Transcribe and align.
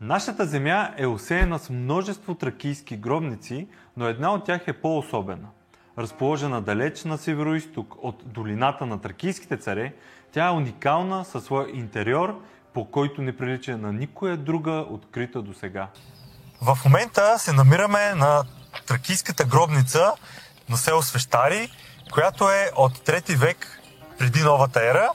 Нашата 0.00 0.46
земя 0.46 0.94
е 0.96 1.06
осеяна 1.06 1.58
с 1.58 1.70
множество 1.70 2.34
тракийски 2.34 2.96
гробници, 2.96 3.66
но 3.96 4.06
една 4.06 4.32
от 4.32 4.44
тях 4.44 4.62
е 4.66 4.72
по-особена. 4.72 5.48
Разположена 5.98 6.62
далеч 6.62 7.04
на 7.04 7.18
северо-исток 7.18 7.94
от 8.02 8.22
долината 8.26 8.86
на 8.86 9.00
тракийските 9.00 9.56
царе, 9.56 9.94
тя 10.32 10.46
е 10.46 10.50
уникална 10.50 11.24
със 11.24 11.44
своя 11.44 11.76
интериор, 11.76 12.42
по 12.74 12.90
който 12.90 13.22
не 13.22 13.36
прилича 13.36 13.78
на 13.78 13.92
никоя 13.92 14.36
друга 14.36 14.86
открита 14.90 15.42
до 15.42 15.54
сега. 15.54 15.88
В 16.62 16.78
момента 16.84 17.38
се 17.38 17.52
намираме 17.52 18.14
на 18.14 18.44
тракийската 18.86 19.44
гробница 19.44 20.12
на 20.68 20.76
село 20.76 21.02
Свещари, 21.02 21.68
която 22.12 22.50
е 22.50 22.70
от 22.76 22.98
3 22.98 23.36
век 23.36 23.80
преди 24.18 24.42
новата 24.42 24.90
ера. 24.90 25.08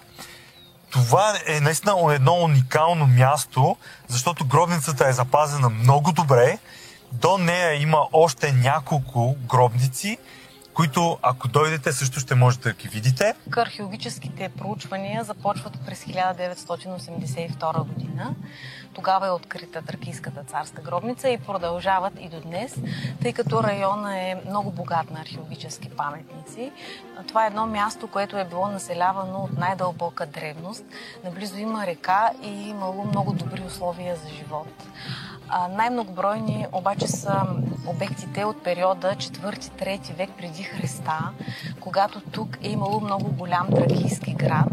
Това 0.93 1.33
е 1.47 1.59
наистина 1.59 2.13
едно 2.13 2.33
уникално 2.33 3.07
място, 3.07 3.77
защото 4.07 4.45
гробницата 4.45 5.07
е 5.07 5.13
запазена 5.13 5.69
много 5.69 6.11
добре. 6.11 6.57
До 7.11 7.37
нея 7.37 7.81
има 7.81 8.07
още 8.11 8.51
няколко 8.51 9.35
гробници, 9.49 10.17
които 10.73 11.17
ако 11.21 11.47
дойдете 11.47 11.91
също 11.91 12.19
ще 12.19 12.35
можете 12.35 12.69
да 12.69 12.75
ги 12.75 12.87
видите. 12.87 13.33
Археологическите 13.57 14.49
проучвания 14.49 15.23
започват 15.23 15.79
през 15.85 16.05
1982 16.05 17.87
година. 17.87 18.35
Тогава 18.93 19.27
е 19.27 19.31
открита 19.31 19.81
Тракийската 19.81 20.43
царска 20.43 20.81
гробница 20.81 21.29
и 21.29 21.37
продължават 21.37 22.13
и 22.19 22.29
до 22.29 22.41
днес, 22.41 22.75
тъй 23.21 23.33
като 23.33 23.63
района 23.63 24.19
е 24.19 24.35
много 24.47 24.71
богат 24.71 25.11
на 25.11 25.21
археологически 25.21 25.89
паметници. 25.89 26.71
Това 27.27 27.43
е 27.43 27.47
едно 27.47 27.67
място, 27.67 28.07
което 28.07 28.37
е 28.37 28.45
било 28.45 28.67
населявано 28.67 29.39
от 29.39 29.57
най-дълбока 29.57 30.25
древност. 30.25 30.85
Наблизо 31.23 31.57
има 31.57 31.87
река 31.87 32.31
и 32.43 32.69
имало 32.69 33.05
много 33.05 33.33
добри 33.33 33.61
условия 33.61 34.15
за 34.15 34.29
живот. 34.29 34.67
Най-многобройни 35.69 36.67
обаче 36.71 37.07
са 37.07 37.41
обектите 37.87 38.45
от 38.45 38.63
периода 38.63 39.15
4-3 39.15 40.13
век 40.13 40.29
преди 40.37 40.63
Христа, 40.63 41.29
когато 41.79 42.21
тук 42.21 42.57
е 42.63 42.69
имало 42.69 42.99
много 42.99 43.31
голям 43.31 43.67
тракийски 43.67 44.33
град, 44.33 44.67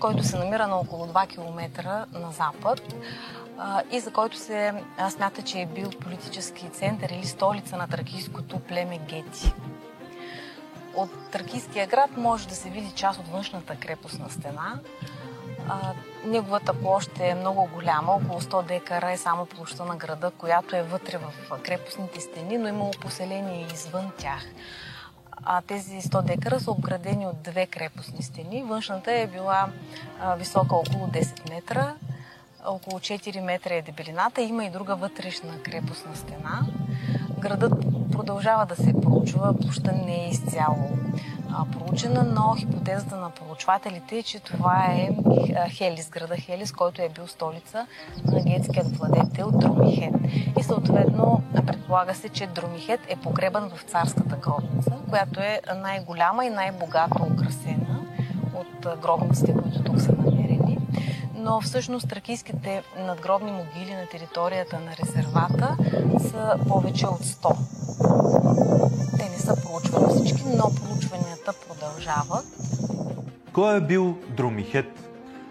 който 0.00 0.22
се 0.22 0.38
намира 0.38 0.66
на 0.66 0.76
около 0.76 1.06
2 1.06 1.28
км 1.28 1.82
на 2.12 2.32
запад 2.32 2.94
и 3.90 4.00
за 4.00 4.12
който 4.12 4.38
се 4.38 4.72
смята, 5.10 5.42
че 5.42 5.60
е 5.60 5.66
бил 5.66 5.90
политически 5.90 6.68
център 6.68 7.10
или 7.10 7.26
столица 7.26 7.76
на 7.76 7.88
тракийското 7.88 8.58
племе 8.58 8.98
Гети. 8.98 9.52
От 10.94 11.10
Тракийския 11.30 11.86
град 11.86 12.16
може 12.16 12.48
да 12.48 12.54
се 12.54 12.70
види 12.70 12.92
част 12.94 13.20
от 13.20 13.28
външната 13.28 13.76
крепостна 13.76 14.30
стена. 14.30 14.78
Неговата 16.24 16.74
площ 16.74 17.10
е 17.20 17.34
много 17.34 17.68
голяма, 17.74 18.12
около 18.12 18.40
100 18.40 18.66
декара 18.66 19.12
е 19.12 19.16
само 19.16 19.46
площа 19.46 19.84
на 19.84 19.96
града, 19.96 20.30
която 20.30 20.76
е 20.76 20.82
вътре 20.82 21.18
в 21.18 21.58
крепостните 21.62 22.20
стени, 22.20 22.58
но 22.58 22.68
имало 22.68 22.90
поселение 22.90 23.66
извън 23.74 24.12
тях. 24.18 24.42
А 25.44 25.62
тези 25.62 26.00
100 26.00 26.22
декара 26.22 26.60
са 26.60 26.70
обградени 26.70 27.26
от 27.26 27.42
две 27.42 27.66
крепостни 27.66 28.22
стени. 28.22 28.62
Външната 28.62 29.12
е 29.12 29.26
била 29.26 29.68
висока 30.36 30.76
около 30.76 31.06
10 31.06 31.54
метра, 31.54 31.94
около 32.66 32.98
4 32.98 33.40
метра 33.40 33.74
е 33.74 33.82
дебелината. 33.82 34.42
Има 34.42 34.64
и 34.64 34.70
друга 34.70 34.96
вътрешна 34.96 35.62
крепостна 35.62 36.16
стена. 36.16 36.66
Градът 37.38 37.72
продължава 38.12 38.66
да 38.66 38.76
се 38.76 39.00
проучва, 39.02 39.54
площа 39.60 39.92
не 39.92 40.24
е 40.24 40.28
изцяло 40.28 40.90
проучена, 41.72 42.22
но 42.22 42.54
хипотезата 42.58 43.16
на 43.16 43.30
проучвателите 43.30 44.18
е, 44.18 44.22
че 44.22 44.40
това 44.40 44.86
е 44.86 45.10
Хелис, 45.68 46.10
града 46.10 46.36
Хелис, 46.36 46.72
който 46.72 47.02
е 47.02 47.08
бил 47.08 47.26
столица 47.26 47.86
на 48.24 48.40
гетският 48.40 48.96
владетел 48.96 49.50
Друмихет. 49.50 50.14
И 50.58 50.62
съответно 50.62 51.42
предполага 51.66 52.14
се, 52.14 52.28
че 52.28 52.46
Друмихет 52.46 53.00
е 53.08 53.16
погребан 53.16 53.70
в 53.76 53.82
царската 53.82 54.36
гробница, 54.36 54.92
която 55.10 55.40
е 55.40 55.60
най-голяма 55.76 56.46
и 56.46 56.50
най-богато 56.50 57.22
украсена 57.32 58.00
от 58.54 59.00
гробниците, 59.00 59.52
които 59.52 59.82
тук 59.82 60.00
са 60.00 60.12
намерени 60.12 60.78
но 61.42 61.60
всъщност 61.60 62.08
тракийските 62.08 62.82
надгробни 62.98 63.52
могили 63.52 63.94
на 63.94 64.06
територията 64.06 64.80
на 64.80 64.96
резервата 64.96 65.76
са 66.30 66.58
повече 66.68 67.06
от 67.06 67.20
100. 67.20 67.81
Са 69.54 69.62
проучвани 69.62 70.06
всички, 70.14 70.42
но 70.46 70.70
проучванията 70.74 71.52
продължават. 71.68 72.46
Кой 73.52 73.76
е 73.76 73.80
бил 73.80 74.18
Друмихет? 74.28 75.08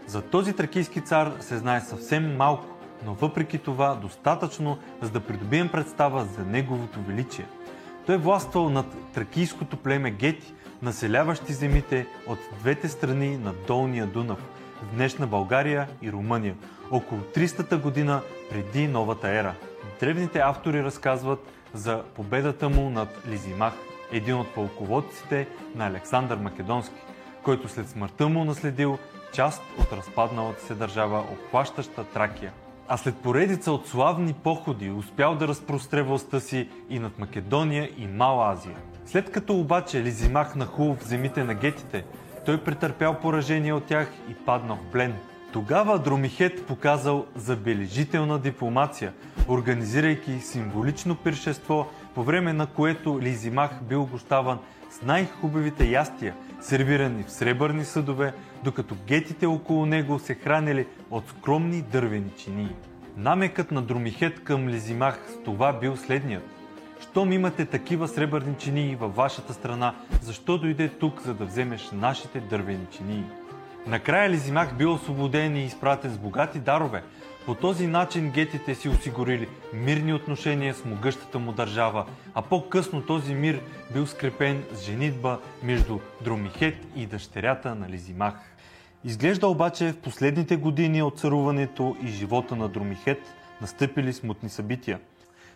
За 0.07 0.21
този 0.21 0.53
тракийски 0.53 1.01
цар 1.01 1.33
се 1.39 1.57
знае 1.57 1.81
съвсем 1.81 2.37
малко, 2.37 2.65
но 3.05 3.13
въпреки 3.13 3.57
това 3.57 3.95
достатъчно, 3.95 4.77
за 5.01 5.09
да 5.09 5.19
придобием 5.19 5.69
представа 5.69 6.27
за 6.37 6.45
неговото 6.45 6.99
величие. 7.07 7.45
Той 8.05 8.15
е 8.15 8.17
властвал 8.17 8.69
над 8.69 8.85
тракийското 9.13 9.77
племе 9.77 10.11
Гети, 10.11 10.53
населяващи 10.81 11.53
земите 11.53 12.07
от 12.27 12.39
двете 12.59 12.89
страни 12.89 13.37
на 13.37 13.53
Долния 13.67 14.07
Дунав– 14.07 14.39
днешна 14.93 15.27
България 15.27 15.87
и 16.01 16.11
Румъния, 16.11 16.55
около 16.91 17.21
300-та 17.21 17.77
година 17.77 18.21
преди 18.49 18.87
новата 18.87 19.29
ера. 19.29 19.53
Древните 19.99 20.39
автори 20.39 20.83
разказват 20.83 21.39
за 21.73 22.03
победата 22.15 22.69
му 22.69 22.89
над 22.89 23.09
Лизимах, 23.27 23.73
един 24.11 24.35
от 24.35 24.53
полководците 24.53 25.47
на 25.75 25.87
Александър 25.87 26.37
Македонски, 26.37 26.95
който 27.43 27.67
след 27.67 27.89
смъртта 27.89 28.29
му 28.29 28.45
наследил 28.45 28.97
част 29.33 29.61
от 29.79 29.93
разпадналата 29.93 30.65
се 30.65 30.75
държава, 30.75 31.23
обхващаща 31.31 32.03
Тракия. 32.03 32.51
А 32.87 32.97
след 32.97 33.15
поредица 33.15 33.71
от 33.71 33.87
славни 33.87 34.33
походи 34.33 34.91
успял 34.91 35.35
да 35.35 35.47
разпростре 35.47 36.01
властта 36.01 36.39
си 36.39 36.69
и 36.89 36.99
над 36.99 37.19
Македония 37.19 37.89
и 37.97 38.07
Мала 38.07 38.51
Азия. 38.51 38.77
След 39.05 39.31
като 39.31 39.53
обаче 39.59 40.03
Лизимах 40.03 40.55
нахул 40.55 40.95
в 40.95 41.03
земите 41.03 41.43
на 41.43 41.53
гетите, 41.53 42.05
той 42.45 42.63
претърпял 42.63 43.19
поражение 43.19 43.73
от 43.73 43.85
тях 43.85 44.11
и 44.29 44.33
паднал 44.33 44.77
в 44.77 44.91
плен. 44.91 45.13
Тогава 45.53 45.99
Дромихет 45.99 46.67
показал 46.67 47.25
забележителна 47.35 48.39
дипломация, 48.39 49.13
организирайки 49.49 50.39
символично 50.39 51.15
пиршество, 51.15 51.87
по 52.15 52.23
време 52.23 52.53
на 52.53 52.65
което 52.67 53.21
Лизимах 53.21 53.83
бил 53.83 54.05
гощаван 54.05 54.59
с 54.89 55.01
най-хубавите 55.01 55.85
ястия, 55.85 56.35
сервирани 56.61 57.23
в 57.23 57.31
сребърни 57.31 57.85
съдове, 57.85 58.33
докато 58.63 58.95
гетите 59.07 59.45
около 59.45 59.85
него 59.85 60.19
се 60.19 60.33
хранили 60.33 60.87
от 61.11 61.29
скромни 61.29 61.81
дървени 61.81 62.31
чинии. 62.37 62.75
Намекът 63.17 63.71
на 63.71 63.81
Дромихет 63.81 64.43
към 64.43 64.69
Лизимах 64.69 65.19
с 65.29 65.43
това 65.43 65.73
бил 65.73 65.97
следният– 65.97 66.43
щом 67.01 67.31
имате 67.31 67.65
такива 67.65 68.07
сребърни 68.07 68.55
чинии 68.57 68.95
във 68.95 69.15
вашата 69.15 69.53
страна, 69.53 69.93
защо 70.21 70.57
дойде 70.57 70.89
тук, 70.89 71.21
за 71.21 71.33
да 71.33 71.45
вземеш 71.45 71.89
нашите 71.93 72.39
дървени 72.39 72.85
чинии? 72.97 73.23
Накрая 73.87 74.29
Лизимах 74.29 74.77
бил 74.77 74.93
освободен 74.93 75.55
и 75.55 75.65
изпратен 75.65 76.11
с 76.11 76.17
богати 76.17 76.59
дарове. 76.59 77.03
По 77.45 77.55
този 77.55 77.87
начин 77.87 78.29
гетите 78.29 78.75
си 78.75 78.89
осигурили 78.89 79.47
мирни 79.73 80.13
отношения 80.13 80.73
с 80.73 80.85
могъщата 80.85 81.39
му 81.39 81.51
държава, 81.51 82.05
а 82.33 82.41
по-късно 82.41 83.01
този 83.01 83.33
мир 83.33 83.61
бил 83.93 84.07
скрепен 84.07 84.63
с 84.73 84.81
женитба 84.81 85.39
между 85.63 85.99
Дромихет 86.21 86.75
и 86.95 87.05
дъщерята 87.05 87.75
на 87.75 87.89
Лизимах. 87.89 88.33
Изглежда 89.03 89.47
обаче 89.47 89.91
в 89.91 89.97
последните 89.97 90.55
години 90.55 91.03
от 91.03 91.19
царуването 91.19 91.95
и 92.03 92.07
живота 92.07 92.55
на 92.55 92.69
Дромихет 92.69 93.21
настъпили 93.61 94.13
смутни 94.13 94.49
събития– 94.49 94.99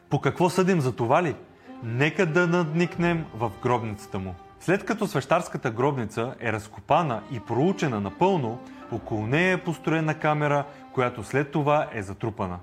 по 0.09 0.21
какво 0.21 0.49
съдим 0.49 0.81
за 0.81 0.91
това 0.91 1.23
ли? 1.23 1.35
Нека 1.83 2.25
да 2.25 2.47
надникнем 2.47 3.25
в 3.33 3.51
гробницата 3.63 4.19
му. 4.19 4.35
След 4.59 4.85
като 4.85 5.07
свещарската 5.07 5.71
гробница 5.71 6.33
е 6.39 6.51
разкопана 6.51 7.21
и 7.31 7.39
проучена 7.39 8.01
напълно, 8.01 8.59
около 8.91 9.27
нея 9.27 9.53
е 9.53 9.63
построена 9.63 10.19
камера, 10.19 10.65
която 10.93 11.23
след 11.23 11.51
това 11.51 11.87
е 11.93 12.01
затрупана. 12.01 12.59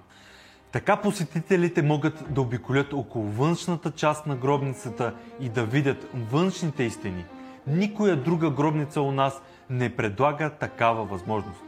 Така 0.72 0.97
посетителите 0.97 1.83
могат 1.83 2.34
да 2.34 2.41
обиколят 2.41 2.92
около 2.92 3.24
външната 3.24 3.91
част 3.91 4.27
на 4.27 4.36
гробницата 4.36 5.15
и 5.41 5.48
да 5.48 5.65
видят 5.65 6.09
външните 6.15 6.83
истини. 6.83 7.24
Никоя 7.66 8.16
друга 8.16 8.51
гробница 8.51 9.03
у 9.03 9.13
нас 9.13 9.42
не 9.71 9.97
предлага 9.97 10.51
такава 10.51 11.04
възможност. 11.04 11.60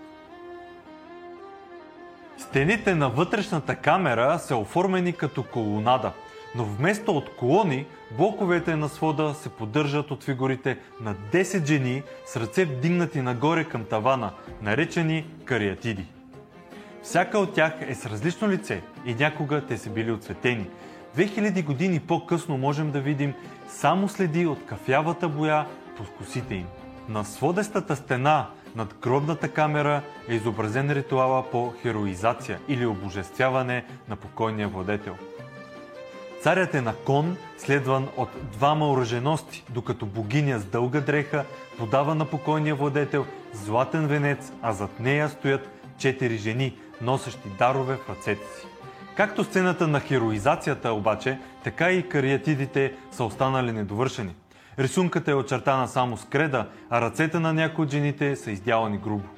Стените 2.38 2.94
на 2.94 3.08
вътрешната 3.08 3.76
камера 3.76 4.38
са 4.38 4.56
оформени 4.56 5.12
като 5.12 5.42
колонада, 5.42 6.12
но 6.54 6.64
вместо 6.64 7.16
от 7.16 7.36
колони, 7.36 7.86
блоковете 8.16 8.76
на 8.76 8.88
свода 8.88 9.34
се 9.34 9.48
поддържат 9.48 10.10
от 10.10 10.24
фигурите 10.24 10.78
на 11.00 11.14
10 11.14 11.66
жени 11.66 12.02
с 12.26 12.36
ръце 12.36 12.64
вдигнати 12.64 13.22
нагоре 13.22 13.64
към 13.64 13.84
тавана, 13.84 14.32
наречени 14.62 15.26
кариатиди. 15.44 16.06
Всяка 17.02 17.38
от 17.38 17.54
тях 17.54 17.72
е 17.80 17.94
с 17.94 18.06
различно 18.06 18.48
лице 18.48 18.82
и 19.06 19.14
някога 19.14 19.60
те 19.60 19.78
са 19.78 19.90
били 19.90 20.12
отцветени. 20.12 20.66
2000 21.16 21.64
години 21.64 22.00
по-късно 22.00 22.58
можем 22.58 22.90
да 22.90 23.00
видим 23.00 23.34
само 23.68 24.08
следи 24.08 24.46
от 24.46 24.66
кафявата 24.66 25.28
боя 25.28 25.66
по 25.96 26.04
косите 26.18 26.54
им. 26.54 26.66
На 27.08 27.24
сводестата 27.24 27.96
стена 27.96 28.46
Над 28.76 28.94
гробната 29.02 29.48
камера 29.48 30.02
е 30.28 30.34
изобразен 30.34 30.90
ритуала 30.90 31.50
по 31.50 31.72
хероизация 31.82 32.58
или 32.68 32.86
обожествяване 32.86 33.84
на 34.08 34.16
покойния 34.16 34.68
владетел. 34.68 35.16
Царят 36.44 36.74
е 36.74 36.80
на 36.80 36.94
кон, 36.94 37.36
следван 37.58 38.08
от 38.16 38.28
двама 38.52 38.90
оръжености, 38.90 39.64
докато 39.70 40.06
богиня 40.06 40.58
с 40.58 40.64
дълга 40.64 41.00
дреха 41.00 41.44
подава 41.78 42.14
на 42.14 42.24
покойния 42.24 42.74
владетел 42.74 43.26
златен 43.52 44.06
венец, 44.06 44.52
а 44.62 44.72
зад 44.72 45.00
нея 45.00 45.28
стоят 45.28 45.68
четири 45.98 46.36
жени, 46.36 46.78
носещи 47.00 47.48
дарове 47.58 47.96
в 47.96 48.10
ръцете 48.10 48.44
си. 48.44 48.66
Както 49.16 49.44
сцената 49.44 49.88
на 49.88 50.00
хероизацията 50.00 50.92
обаче, 50.92 51.38
така 51.62 51.90
и 51.90 52.08
кариатидите 52.08 52.92
са 53.10 53.24
останали 53.24 53.72
недовършени. 53.72 54.34
Рисунката 54.78 55.30
е 55.30 55.34
очертана 55.34 55.88
само 55.88 56.16
с 56.16 56.24
креда, 56.24 56.68
а 56.90 57.00
ръцете 57.00 57.38
на 57.38 57.52
някои 57.52 57.84
от 57.84 57.90
жените 57.90 58.36
са 58.36 58.50
издялани 58.50 58.98
грубо. 58.98 59.28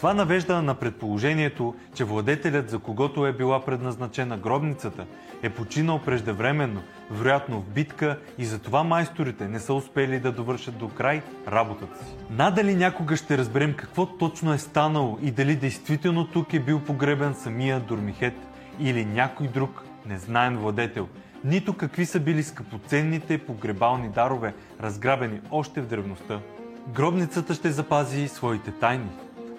Това 0.00 0.14
навежда 0.14 0.62
на 0.62 0.74
предположението, 0.74 1.74
че 1.94 2.04
владетелят, 2.04 2.70
за 2.70 2.78
когото 2.78 3.26
е 3.26 3.32
била 3.32 3.64
предназначена 3.64 4.36
гробницата, 4.36 5.06
е 5.42 5.50
починал 5.50 5.98
преждевременно, 5.98 6.82
вероятно 7.10 7.60
в 7.60 7.64
битка 7.64 8.18
и 8.38 8.44
затова 8.44 8.82
майсторите 8.82 9.48
не 9.48 9.58
са 9.58 9.74
успели 9.74 10.20
да 10.20 10.32
довършат 10.32 10.78
до 10.78 10.88
край 10.88 11.22
работата 11.48 12.04
си. 12.04 12.14
Надали 12.30 12.74
някога 12.74 13.16
ще 13.16 13.38
разберем 13.38 13.74
какво 13.74 14.06
точно 14.06 14.52
е 14.52 14.58
станало 14.58 15.18
и 15.22 15.30
дали 15.30 15.56
действително 15.56 16.26
тук 16.26 16.54
е 16.54 16.60
бил 16.60 16.80
погребен 16.80 17.34
самия 17.34 17.80
Дормихет 17.80 18.34
или 18.78 19.04
някой 19.04 19.48
друг 19.48 19.84
незнаен 20.06 20.58
владетел, 20.58 21.08
нито 21.44 21.76
какви 21.76 22.06
са 22.06 22.20
били 22.20 22.42
скъпоценните 22.42 23.38
погребални 23.38 24.08
дарове, 24.08 24.54
разграбени 24.82 25.40
още 25.50 25.80
в 25.80 25.86
древността. 25.86 26.40
Гробницата 26.88 27.54
ще 27.54 27.70
запази 27.70 28.28
своите 28.28 28.70
тайни, 28.70 29.10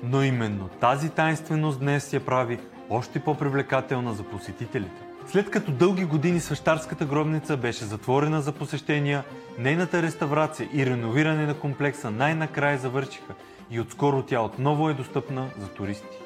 но 0.03 0.24
именно 0.24 0.68
тази 0.68 1.09
тайнственост 1.09 1.80
днес 1.80 2.13
я 2.13 2.25
прави 2.25 2.59
още 2.89 3.19
по-привлекателна 3.19 4.13
за 4.13 4.24
посетителите. 4.24 5.01
След 5.31 5.50
като 5.50 5.71
дълги 5.71 6.06
години 6.06 6.39
свещарската 6.39 7.06
гробница 7.06 7.57
беше 7.57 7.86
затворена 7.86 8.42
за 8.42 8.51
посещения, 8.51 9.24
нейната 9.59 10.01
реставрация 10.01 10.69
и 10.74 10.86
реновиране 10.86 11.45
на 11.45 11.53
комплекса 11.53 12.12
най-накрая 12.12 12.77
завършиха 12.77 13.33
и 13.71 13.80
отскоро 13.80 14.24
тя 14.24 14.42
отново 14.42 14.89
е 14.89 14.94
достъпна 14.94 15.50
за 15.59 15.68
туристи. 15.68 16.18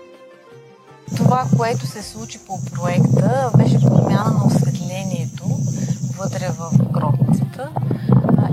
Това, 1.17 1.43
което 1.57 1.87
се 1.87 2.03
случи 2.03 2.39
по 2.47 2.65
проекта, 2.73 3.51
беше 3.57 3.79
промяна 3.81 4.31
на 4.31 4.45
осветлението 4.45 5.45
вътре 6.17 6.49
в 6.49 6.91
гробницата. 6.91 7.69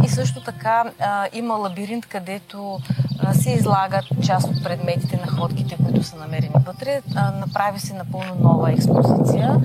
И 0.04 0.08
също 0.08 0.44
така 0.44 0.84
има 1.32 1.54
лабиринт, 1.54 2.06
където 2.06 2.78
се 3.32 3.50
излагат 3.50 4.04
част 4.26 4.48
от 4.48 4.64
предметите, 4.64 5.20
находките, 5.26 5.76
които 5.84 6.02
са 6.02 6.16
намерени 6.16 6.54
вътре. 6.66 7.00
Направи 7.40 7.80
се 7.80 7.94
напълно 7.94 8.34
нова 8.40 8.72
експозиция 8.72 9.60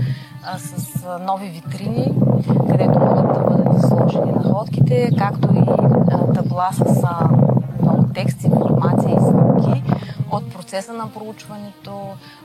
с 0.57 1.05
нови 1.21 1.49
витрини, 1.49 2.13
където 2.69 2.99
могат 2.99 3.33
да 3.33 3.39
бъдат 3.39 3.83
изложени 3.83 4.31
находките, 4.31 5.09
както 5.17 5.53
и 5.53 5.65
табла 6.33 6.69
с 6.71 7.03
много 7.81 8.05
текст, 8.13 8.43
информация 8.43 9.09
и 9.09 9.19
снимки 9.19 9.83
от 10.31 10.53
процеса 10.53 10.93
на 10.93 11.09
проучването, 11.13 12.01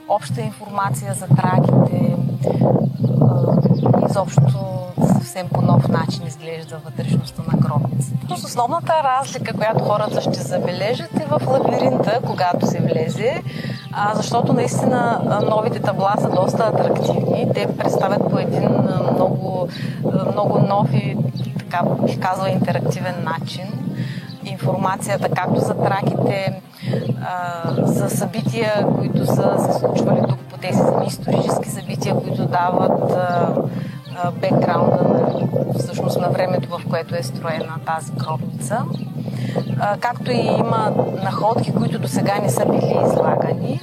обща 0.09 0.41
информация 0.41 1.13
за 1.13 1.27
траките, 1.27 2.15
изобщо 4.09 4.82
съвсем 5.33 5.49
по 5.49 5.61
нов 5.61 5.87
начин 5.87 6.27
изглежда 6.27 6.77
вътрешността 6.85 7.43
на 7.51 7.57
гробницата. 7.57 8.33
Основната 8.33 8.93
разлика, 9.03 9.53
която 9.53 9.83
хората 9.83 10.21
ще 10.21 10.41
забележат 10.41 11.19
е 11.19 11.25
в 11.25 11.47
лабиринта, 11.47 12.19
когато 12.27 12.67
се 12.67 12.79
влезе, 12.79 13.41
защото 14.13 14.53
наистина 14.53 15.21
новите 15.49 15.79
табла 15.79 16.13
са 16.21 16.29
доста 16.29 16.63
атрактивни. 16.63 17.47
Те 17.53 17.77
представят 17.77 18.31
по 18.31 18.39
един 18.39 18.69
много, 19.13 19.67
много 20.31 20.59
нов 20.59 20.93
и 20.93 21.17
така 21.59 21.83
бих 22.05 22.19
казала 22.19 22.49
интерактивен 22.49 23.15
начин 23.23 23.65
информацията 24.45 25.29
както 25.29 25.59
за 25.59 25.73
траките, 25.73 26.61
за 27.77 28.09
събития, 28.09 28.87
които 28.97 29.25
са 29.25 29.55
се 29.59 29.79
случвали 29.79 30.21
тук 30.29 30.39
по 30.39 30.57
тези 30.57 30.79
исторически 31.07 31.69
събития, 31.69 32.15
които 32.15 32.45
дават 32.45 33.13
бекграунда 34.41 35.03
на, 35.03 35.47
всъщност 35.79 36.19
на 36.19 36.29
времето, 36.29 36.69
в 36.69 36.89
което 36.89 37.15
е 37.15 37.23
строена 37.23 37.79
тази 37.85 38.11
гробница. 38.11 38.85
Както 39.99 40.31
и 40.31 40.39
има 40.59 40.93
находки, 41.23 41.73
които 41.73 41.99
до 41.99 42.07
сега 42.07 42.39
не 42.39 42.49
са 42.49 42.65
били 42.65 42.97
излагани 43.05 43.81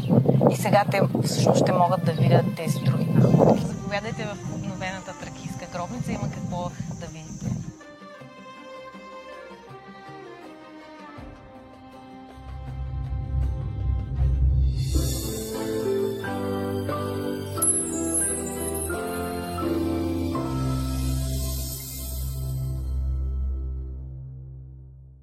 и 0.51 0.57
сега 0.57 0.85
те 0.91 1.01
всъщност 1.25 1.63
ще 1.63 1.73
могат 1.73 2.05
да 2.05 2.13
видят 2.13 2.45
тези 2.57 2.79
други 2.79 3.09
находки. 3.15 3.65
Заповядайте 3.67 4.25
в 4.25 4.55
обновената 4.55 5.13
тракийска 5.21 5.67
гробница. 5.73 6.13
Има 6.13 6.29